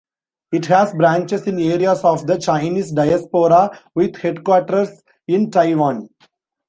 It 0.51 0.65
has 0.65 0.95
branches 0.95 1.45
in 1.45 1.59
areas 1.59 2.03
of 2.03 2.25
the 2.25 2.39
Chinese 2.39 2.91
diaspora, 2.91 3.69
with 3.93 4.15
headquarters 4.15 4.89
in 5.27 5.51
Taiwan. 5.51 6.09